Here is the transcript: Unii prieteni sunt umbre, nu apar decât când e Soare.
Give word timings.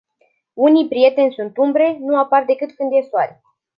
Unii 0.53 0.87
prieteni 0.87 1.31
sunt 1.33 1.57
umbre, 1.57 1.97
nu 1.99 2.17
apar 2.19 2.45
decât 2.45 2.73
când 2.75 2.91
e 2.91 3.07
Soare. 3.09 3.41